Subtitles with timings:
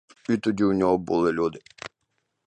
[0.29, 1.59] І тоді з нього будуть люди.